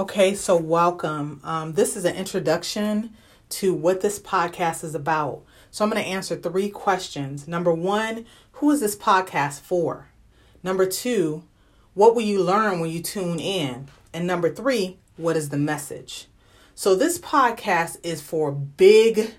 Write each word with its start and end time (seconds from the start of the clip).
Okay, 0.00 0.34
so 0.34 0.56
welcome. 0.56 1.42
Um, 1.44 1.74
this 1.74 1.94
is 1.94 2.06
an 2.06 2.16
introduction 2.16 3.12
to 3.50 3.74
what 3.74 4.00
this 4.00 4.18
podcast 4.18 4.82
is 4.82 4.94
about. 4.94 5.42
So 5.70 5.84
I'm 5.84 5.90
going 5.90 6.02
to 6.02 6.08
answer 6.08 6.36
three 6.36 6.70
questions. 6.70 7.46
Number 7.46 7.70
one, 7.70 8.24
who 8.52 8.70
is 8.70 8.80
this 8.80 8.96
podcast 8.96 9.60
for? 9.60 10.08
Number 10.62 10.86
two, 10.86 11.44
what 11.92 12.14
will 12.14 12.22
you 12.22 12.42
learn 12.42 12.80
when 12.80 12.88
you 12.88 13.02
tune 13.02 13.38
in? 13.38 13.88
And 14.14 14.26
number 14.26 14.48
three, 14.48 14.96
what 15.18 15.36
is 15.36 15.50
the 15.50 15.58
message? 15.58 16.28
So 16.74 16.94
this 16.94 17.18
podcast 17.18 17.98
is 18.02 18.22
for 18.22 18.50
big 18.50 19.34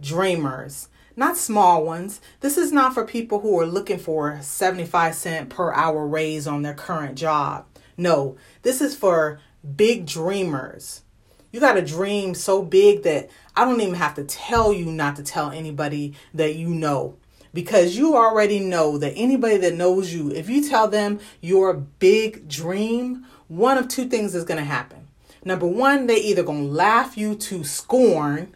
dreamers, 0.00 0.90
not 1.16 1.36
small 1.36 1.84
ones. 1.84 2.20
This 2.38 2.56
is 2.56 2.70
not 2.70 2.94
for 2.94 3.04
people 3.04 3.40
who 3.40 3.58
are 3.58 3.66
looking 3.66 3.98
for 3.98 4.38
75 4.42 5.16
cent 5.16 5.50
per 5.50 5.72
hour 5.72 6.06
raise 6.06 6.46
on 6.46 6.62
their 6.62 6.72
current 6.72 7.18
job. 7.18 7.66
No, 7.96 8.36
this 8.62 8.80
is 8.80 8.94
for 8.96 9.40
big 9.76 10.06
dreamers. 10.06 11.02
You 11.50 11.60
got 11.60 11.74
to 11.74 11.82
dream 11.82 12.34
so 12.34 12.62
big 12.62 13.02
that 13.02 13.30
I 13.54 13.64
don't 13.64 13.80
even 13.80 13.94
have 13.94 14.14
to 14.14 14.24
tell 14.24 14.72
you 14.72 14.86
not 14.86 15.16
to 15.16 15.22
tell 15.22 15.50
anybody 15.50 16.14
that 16.32 16.56
you 16.56 16.68
know 16.68 17.16
because 17.54 17.96
you 17.96 18.16
already 18.16 18.60
know 18.60 18.98
that 18.98 19.12
anybody 19.14 19.56
that 19.58 19.74
knows 19.74 20.12
you, 20.12 20.30
if 20.30 20.48
you 20.48 20.66
tell 20.66 20.88
them 20.88 21.20
your 21.40 21.74
big 21.74 22.48
dream, 22.48 23.26
one 23.48 23.78
of 23.78 23.88
two 23.88 24.06
things 24.06 24.34
is 24.34 24.44
going 24.44 24.58
to 24.58 24.64
happen. 24.64 25.08
Number 25.44 25.66
one, 25.66 26.06
they 26.06 26.16
either 26.16 26.42
going 26.42 26.66
to 26.66 26.72
laugh 26.72 27.16
you 27.16 27.34
to 27.34 27.64
scorn, 27.64 28.54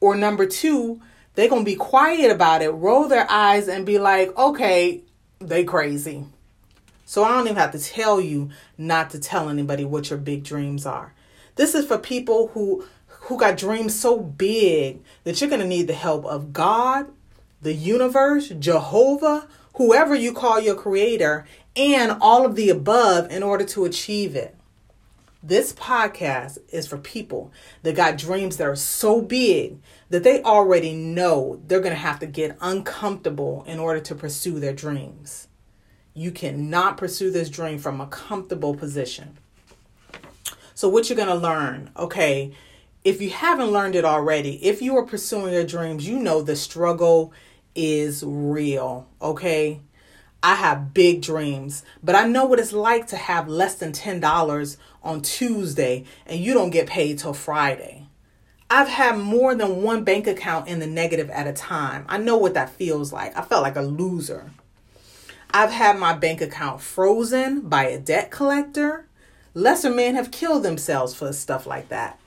or 0.00 0.14
number 0.14 0.46
two, 0.46 1.00
they're 1.34 1.48
going 1.48 1.62
to 1.64 1.70
be 1.70 1.76
quiet 1.76 2.30
about 2.30 2.62
it, 2.62 2.70
roll 2.70 3.08
their 3.08 3.30
eyes, 3.30 3.68
and 3.68 3.84
be 3.84 3.98
like, 3.98 4.36
okay, 4.38 5.02
they 5.40 5.64
crazy. 5.64 6.24
So 7.10 7.24
I 7.24 7.30
don't 7.30 7.46
even 7.48 7.56
have 7.56 7.72
to 7.72 7.78
tell 7.80 8.20
you 8.20 8.50
not 8.78 9.10
to 9.10 9.18
tell 9.18 9.48
anybody 9.48 9.84
what 9.84 10.10
your 10.10 10.18
big 10.20 10.44
dreams 10.44 10.86
are. 10.86 11.12
This 11.56 11.74
is 11.74 11.84
for 11.84 11.98
people 11.98 12.46
who 12.54 12.84
who 13.06 13.36
got 13.36 13.56
dreams 13.56 13.98
so 13.98 14.20
big 14.20 15.02
that 15.24 15.40
you're 15.40 15.50
going 15.50 15.60
to 15.60 15.66
need 15.66 15.88
the 15.88 15.92
help 15.92 16.24
of 16.24 16.52
God, 16.52 17.10
the 17.60 17.72
universe, 17.72 18.50
Jehovah, 18.50 19.48
whoever 19.74 20.14
you 20.14 20.32
call 20.32 20.60
your 20.60 20.76
creator, 20.76 21.48
and 21.74 22.16
all 22.20 22.46
of 22.46 22.54
the 22.54 22.70
above 22.70 23.28
in 23.28 23.42
order 23.42 23.64
to 23.64 23.84
achieve 23.84 24.36
it. 24.36 24.54
This 25.42 25.72
podcast 25.72 26.58
is 26.68 26.86
for 26.86 26.96
people 26.96 27.50
that 27.82 27.96
got 27.96 28.18
dreams 28.18 28.56
that 28.58 28.68
are 28.68 28.76
so 28.76 29.20
big 29.20 29.78
that 30.10 30.22
they 30.22 30.44
already 30.44 30.94
know 30.94 31.60
they're 31.66 31.80
going 31.80 31.90
to 31.90 31.98
have 31.98 32.20
to 32.20 32.26
get 32.26 32.56
uncomfortable 32.60 33.64
in 33.66 33.80
order 33.80 33.98
to 33.98 34.14
pursue 34.14 34.60
their 34.60 34.72
dreams. 34.72 35.48
You 36.14 36.30
cannot 36.30 36.96
pursue 36.96 37.30
this 37.30 37.48
dream 37.48 37.78
from 37.78 38.00
a 38.00 38.06
comfortable 38.06 38.74
position. 38.74 39.38
So, 40.74 40.88
what 40.88 41.08
you're 41.08 41.16
going 41.16 41.28
to 41.28 41.34
learn, 41.34 41.90
okay, 41.96 42.52
if 43.04 43.20
you 43.20 43.30
haven't 43.30 43.70
learned 43.70 43.94
it 43.94 44.04
already, 44.04 44.64
if 44.64 44.82
you 44.82 44.96
are 44.96 45.04
pursuing 45.04 45.52
your 45.52 45.64
dreams, 45.64 46.06
you 46.06 46.18
know 46.18 46.42
the 46.42 46.56
struggle 46.56 47.32
is 47.74 48.22
real, 48.24 49.06
okay? 49.22 49.80
I 50.42 50.54
have 50.54 50.94
big 50.94 51.22
dreams, 51.22 51.84
but 52.02 52.14
I 52.14 52.26
know 52.26 52.46
what 52.46 52.58
it's 52.58 52.72
like 52.72 53.06
to 53.08 53.16
have 53.16 53.48
less 53.48 53.74
than 53.74 53.92
$10 53.92 54.76
on 55.02 55.20
Tuesday 55.20 56.04
and 56.26 56.40
you 56.40 56.54
don't 56.54 56.70
get 56.70 56.86
paid 56.86 57.18
till 57.18 57.34
Friday. 57.34 58.06
I've 58.70 58.88
had 58.88 59.18
more 59.18 59.54
than 59.54 59.82
one 59.82 60.04
bank 60.04 60.26
account 60.26 60.68
in 60.68 60.78
the 60.78 60.86
negative 60.86 61.28
at 61.30 61.46
a 61.46 61.52
time. 61.52 62.04
I 62.08 62.18
know 62.18 62.36
what 62.36 62.54
that 62.54 62.70
feels 62.70 63.12
like. 63.12 63.36
I 63.36 63.42
felt 63.42 63.62
like 63.62 63.76
a 63.76 63.82
loser. 63.82 64.50
I've 65.52 65.72
had 65.72 65.98
my 65.98 66.12
bank 66.12 66.40
account 66.40 66.80
frozen 66.80 67.62
by 67.62 67.86
a 67.86 67.98
debt 67.98 68.30
collector. 68.30 69.06
Lesser 69.52 69.90
men 69.90 70.14
have 70.14 70.30
killed 70.30 70.62
themselves 70.62 71.12
for 71.12 71.32
stuff 71.32 71.66
like 71.66 71.88
that. 71.88 72.20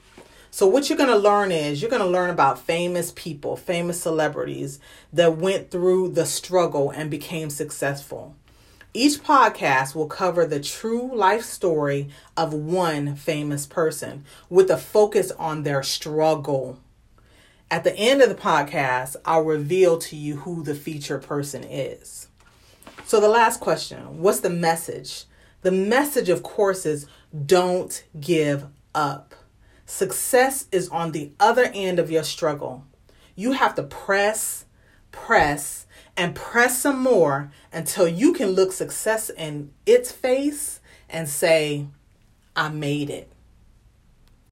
So, 0.51 0.67
what 0.67 0.89
you're 0.89 0.97
going 0.97 1.09
to 1.09 1.17
learn 1.17 1.51
is 1.51 1.81
you're 1.81 1.89
going 1.89 2.01
to 2.01 2.07
learn 2.07 2.29
about 2.29 2.59
famous 2.59 3.13
people, 3.15 3.55
famous 3.55 4.01
celebrities 4.01 4.79
that 5.13 5.37
went 5.37 5.71
through 5.71 6.09
the 6.09 6.25
struggle 6.25 6.91
and 6.91 7.09
became 7.09 7.49
successful. 7.49 8.35
Each 8.93 9.17
podcast 9.23 9.95
will 9.95 10.07
cover 10.07 10.45
the 10.45 10.59
true 10.59 11.09
life 11.15 11.43
story 11.43 12.09
of 12.35 12.53
one 12.53 13.15
famous 13.15 13.65
person 13.65 14.25
with 14.49 14.69
a 14.69 14.77
focus 14.77 15.31
on 15.31 15.63
their 15.63 15.81
struggle. 15.81 16.77
At 17.71 17.85
the 17.85 17.95
end 17.95 18.21
of 18.21 18.29
the 18.29 18.35
podcast, 18.35 19.15
I'll 19.25 19.43
reveal 19.43 19.97
to 19.99 20.15
you 20.15 20.37
who 20.37 20.61
the 20.61 20.75
featured 20.75 21.23
person 21.23 21.63
is. 21.63 22.27
So, 23.05 23.19
the 23.19 23.27
last 23.27 23.59
question 23.59 24.21
what's 24.21 24.39
the 24.39 24.49
message? 24.49 25.25
The 25.61 25.71
message, 25.71 26.29
of 26.29 26.43
course, 26.43 26.85
is 26.85 27.07
don't 27.45 28.03
give 28.19 28.65
up. 28.95 29.35
Success 29.85 30.67
is 30.71 30.89
on 30.89 31.11
the 31.11 31.31
other 31.39 31.69
end 31.73 31.99
of 31.99 32.09
your 32.09 32.23
struggle. 32.23 32.85
You 33.35 33.53
have 33.53 33.75
to 33.75 33.83
press, 33.83 34.65
press, 35.11 35.85
and 36.15 36.35
press 36.35 36.81
some 36.81 37.01
more 37.01 37.51
until 37.71 38.07
you 38.07 38.33
can 38.33 38.49
look 38.51 38.71
success 38.71 39.29
in 39.29 39.71
its 39.85 40.11
face 40.11 40.79
and 41.09 41.27
say, 41.27 41.87
I 42.55 42.69
made 42.69 43.09
it. 43.09 43.32